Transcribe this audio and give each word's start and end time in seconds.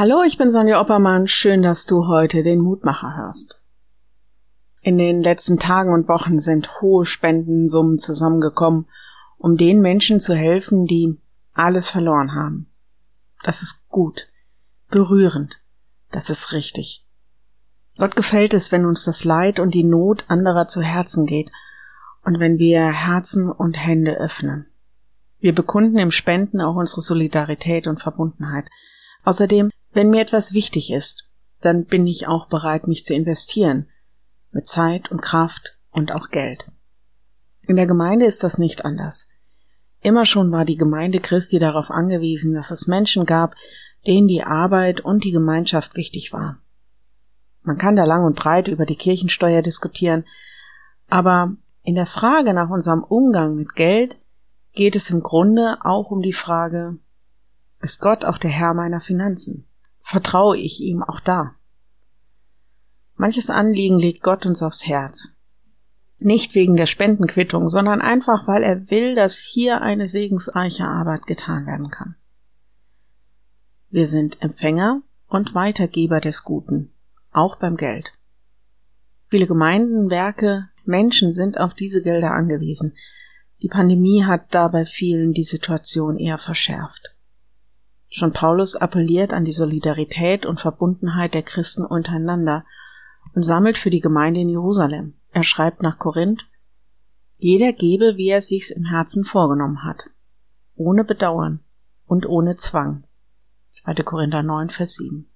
Hallo, 0.00 0.22
ich 0.24 0.38
bin 0.38 0.48
Sonja 0.52 0.80
Oppermann. 0.80 1.26
Schön, 1.26 1.60
dass 1.60 1.84
du 1.84 2.06
heute 2.06 2.44
den 2.44 2.60
Mutmacher 2.60 3.16
hörst. 3.16 3.64
In 4.80 4.96
den 4.96 5.22
letzten 5.22 5.58
Tagen 5.58 5.92
und 5.92 6.06
Wochen 6.06 6.38
sind 6.38 6.80
hohe 6.80 7.04
Spendensummen 7.04 7.98
zusammengekommen, 7.98 8.86
um 9.38 9.56
den 9.56 9.80
Menschen 9.80 10.20
zu 10.20 10.36
helfen, 10.36 10.86
die 10.86 11.18
alles 11.52 11.90
verloren 11.90 12.36
haben. 12.36 12.70
Das 13.42 13.60
ist 13.60 13.88
gut, 13.88 14.28
berührend, 14.88 15.60
das 16.12 16.30
ist 16.30 16.52
richtig. 16.52 17.04
Gott 17.98 18.14
gefällt 18.14 18.54
es, 18.54 18.70
wenn 18.70 18.86
uns 18.86 19.02
das 19.02 19.24
Leid 19.24 19.58
und 19.58 19.74
die 19.74 19.82
Not 19.82 20.26
anderer 20.28 20.68
zu 20.68 20.80
Herzen 20.80 21.26
geht 21.26 21.50
und 22.22 22.38
wenn 22.38 22.58
wir 22.58 22.86
Herzen 22.86 23.50
und 23.50 23.74
Hände 23.74 24.16
öffnen. 24.16 24.66
Wir 25.40 25.56
bekunden 25.56 25.98
im 25.98 26.12
Spenden 26.12 26.60
auch 26.60 26.76
unsere 26.76 27.00
Solidarität 27.00 27.88
und 27.88 28.00
Verbundenheit. 28.00 28.66
Außerdem 29.24 29.70
wenn 29.92 30.10
mir 30.10 30.20
etwas 30.20 30.52
wichtig 30.52 30.92
ist, 30.92 31.28
dann 31.60 31.84
bin 31.84 32.06
ich 32.06 32.28
auch 32.28 32.46
bereit, 32.46 32.86
mich 32.86 33.04
zu 33.04 33.14
investieren, 33.14 33.88
mit 34.50 34.66
Zeit 34.66 35.10
und 35.10 35.22
Kraft 35.22 35.78
und 35.90 36.12
auch 36.12 36.30
Geld. 36.30 36.70
In 37.66 37.76
der 37.76 37.86
Gemeinde 37.86 38.26
ist 38.26 38.44
das 38.44 38.58
nicht 38.58 38.84
anders. 38.84 39.28
Immer 40.00 40.24
schon 40.24 40.52
war 40.52 40.64
die 40.64 40.76
Gemeinde 40.76 41.20
Christi 41.20 41.58
darauf 41.58 41.90
angewiesen, 41.90 42.54
dass 42.54 42.70
es 42.70 42.86
Menschen 42.86 43.26
gab, 43.26 43.54
denen 44.06 44.28
die 44.28 44.42
Arbeit 44.42 45.00
und 45.00 45.24
die 45.24 45.32
Gemeinschaft 45.32 45.96
wichtig 45.96 46.32
war. 46.32 46.58
Man 47.62 47.76
kann 47.76 47.96
da 47.96 48.04
lang 48.04 48.24
und 48.24 48.36
breit 48.36 48.68
über 48.68 48.86
die 48.86 48.96
Kirchensteuer 48.96 49.60
diskutieren, 49.60 50.24
aber 51.08 51.56
in 51.82 51.94
der 51.94 52.06
Frage 52.06 52.54
nach 52.54 52.70
unserem 52.70 53.02
Umgang 53.02 53.56
mit 53.56 53.74
Geld 53.74 54.16
geht 54.72 54.94
es 54.94 55.10
im 55.10 55.22
Grunde 55.22 55.78
auch 55.82 56.10
um 56.10 56.22
die 56.22 56.32
Frage, 56.32 56.98
ist 57.80 58.00
Gott 58.00 58.24
auch 58.24 58.38
der 58.38 58.50
Herr 58.50 58.74
meiner 58.74 59.00
Finanzen? 59.00 59.67
Vertraue 60.08 60.56
ich 60.56 60.80
ihm 60.80 61.02
auch 61.02 61.20
da. 61.20 61.54
Manches 63.16 63.50
Anliegen 63.50 63.98
legt 63.98 64.22
Gott 64.22 64.46
uns 64.46 64.62
aufs 64.62 64.86
Herz. 64.86 65.36
Nicht 66.18 66.54
wegen 66.54 66.76
der 66.76 66.86
Spendenquittung, 66.86 67.68
sondern 67.68 68.00
einfach, 68.00 68.48
weil 68.48 68.62
er 68.62 68.90
will, 68.90 69.14
dass 69.14 69.38
hier 69.38 69.82
eine 69.82 70.08
segensreiche 70.08 70.84
Arbeit 70.84 71.26
getan 71.26 71.66
werden 71.66 71.90
kann. 71.90 72.16
Wir 73.90 74.06
sind 74.06 74.40
Empfänger 74.40 75.02
und 75.26 75.54
Weitergeber 75.54 76.20
des 76.20 76.42
Guten, 76.42 76.90
auch 77.30 77.56
beim 77.56 77.76
Geld. 77.76 78.12
Viele 79.28 79.46
Gemeinden, 79.46 80.08
Werke, 80.08 80.70
Menschen 80.84 81.32
sind 81.32 81.60
auf 81.60 81.74
diese 81.74 82.02
Gelder 82.02 82.30
angewiesen. 82.30 82.96
Die 83.60 83.68
Pandemie 83.68 84.24
hat 84.24 84.54
dabei 84.54 84.86
vielen 84.86 85.32
die 85.32 85.44
Situation 85.44 86.18
eher 86.18 86.38
verschärft. 86.38 87.14
Schon 88.10 88.32
Paulus 88.32 88.74
appelliert 88.74 89.32
an 89.32 89.44
die 89.44 89.52
Solidarität 89.52 90.46
und 90.46 90.60
Verbundenheit 90.60 91.34
der 91.34 91.42
Christen 91.42 91.84
untereinander 91.84 92.64
und 93.34 93.42
sammelt 93.42 93.76
für 93.76 93.90
die 93.90 94.00
Gemeinde 94.00 94.40
in 94.40 94.48
Jerusalem. 94.48 95.14
Er 95.32 95.42
schreibt 95.42 95.82
nach 95.82 95.98
Korinth, 95.98 96.42
jeder 97.36 97.72
gebe, 97.72 98.16
wie 98.16 98.28
er 98.28 98.42
sich's 98.42 98.70
im 98.70 98.86
Herzen 98.86 99.24
vorgenommen 99.24 99.84
hat, 99.84 100.10
ohne 100.74 101.04
Bedauern 101.04 101.60
und 102.06 102.26
ohne 102.26 102.56
Zwang. 102.56 103.04
2. 103.70 103.94
Korinther 104.02 104.42
9, 104.42 104.70
Vers 104.70 104.96
7. 104.96 105.30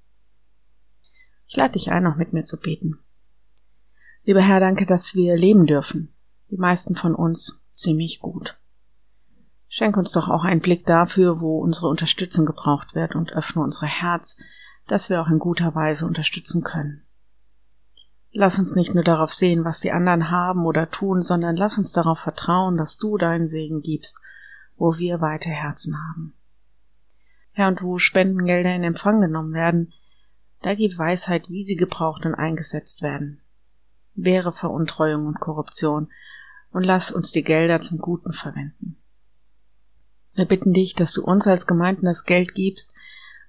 Ich 1.46 1.56
lade 1.56 1.74
dich 1.74 1.92
ein, 1.92 2.02
noch 2.02 2.16
mit 2.16 2.32
mir 2.32 2.44
zu 2.44 2.58
beten. 2.58 2.98
Lieber 4.24 4.40
Herr, 4.40 4.58
danke, 4.58 4.86
dass 4.86 5.14
wir 5.14 5.36
leben 5.36 5.66
dürfen. 5.66 6.14
Die 6.50 6.56
meisten 6.56 6.96
von 6.96 7.14
uns 7.14 7.64
ziemlich 7.70 8.20
gut. 8.20 8.58
Schenk 9.74 9.96
uns 9.96 10.12
doch 10.12 10.28
auch 10.28 10.44
einen 10.44 10.60
Blick 10.60 10.84
dafür, 10.84 11.40
wo 11.40 11.58
unsere 11.58 11.88
Unterstützung 11.88 12.44
gebraucht 12.44 12.94
wird 12.94 13.14
und 13.14 13.32
öffne 13.32 13.62
unsere 13.62 13.86
Herz, 13.86 14.36
dass 14.86 15.08
wir 15.08 15.18
auch 15.22 15.28
in 15.28 15.38
guter 15.38 15.74
Weise 15.74 16.04
unterstützen 16.04 16.62
können. 16.62 17.06
Lass 18.32 18.58
uns 18.58 18.74
nicht 18.74 18.94
nur 18.94 19.02
darauf 19.02 19.32
sehen, 19.32 19.64
was 19.64 19.80
die 19.80 19.90
anderen 19.90 20.30
haben 20.30 20.66
oder 20.66 20.90
tun, 20.90 21.22
sondern 21.22 21.56
lass 21.56 21.78
uns 21.78 21.92
darauf 21.92 22.18
vertrauen, 22.18 22.76
dass 22.76 22.98
du 22.98 23.16
deinen 23.16 23.46
Segen 23.46 23.80
gibst, 23.80 24.20
wo 24.76 24.98
wir 24.98 25.22
weite 25.22 25.48
Herzen 25.48 25.96
haben. 25.96 26.34
Herr, 27.52 27.68
und 27.68 27.80
wo 27.80 27.96
Spendengelder 27.96 28.74
in 28.74 28.84
Empfang 28.84 29.22
genommen 29.22 29.54
werden, 29.54 29.94
da 30.60 30.74
gib 30.74 30.98
Weisheit, 30.98 31.48
wie 31.48 31.62
sie 31.62 31.76
gebraucht 31.76 32.26
und 32.26 32.34
eingesetzt 32.34 33.00
werden. 33.00 33.40
Wehre 34.12 34.52
Veruntreuung 34.52 35.28
und 35.28 35.40
Korruption 35.40 36.10
und 36.72 36.82
lass 36.82 37.10
uns 37.10 37.32
die 37.32 37.42
Gelder 37.42 37.80
zum 37.80 37.96
Guten 37.96 38.34
verwenden. 38.34 38.98
Wir 40.34 40.46
bitten 40.46 40.72
dich, 40.72 40.94
dass 40.94 41.12
du 41.12 41.24
uns 41.24 41.46
als 41.46 41.66
Gemeinden 41.66 42.06
das 42.06 42.24
Geld 42.24 42.54
gibst, 42.54 42.94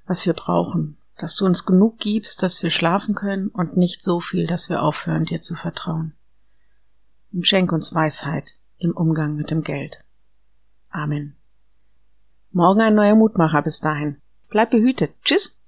was 0.05 0.25
wir 0.25 0.33
brauchen, 0.33 0.97
dass 1.17 1.35
du 1.35 1.45
uns 1.45 1.66
genug 1.66 1.97
gibst, 1.97 2.44
dass 2.44 2.61
wir 2.61 2.69
schlafen 2.69 3.16
können 3.16 3.47
und 3.47 3.77
nicht 3.77 4.03
so 4.03 4.19
viel, 4.19 4.47
dass 4.47 4.69
wir 4.69 4.81
aufhören, 4.81 5.25
dir 5.25 5.39
zu 5.39 5.55
vertrauen. 5.55 6.13
Und 7.31 7.47
schenk 7.47 7.71
uns 7.71 7.94
Weisheit 7.94 8.53
im 8.77 8.91
Umgang 8.91 9.35
mit 9.35 9.49
dem 9.49 9.61
Geld. 9.61 10.03
Amen. 10.89 11.35
Morgen 12.51 12.81
ein 12.81 12.95
neuer 12.95 13.15
Mutmacher 13.15 13.61
bis 13.61 13.79
dahin. 13.79 14.17
Bleib 14.50 14.71
behütet. 14.71 15.11
Tschüss. 15.23 15.62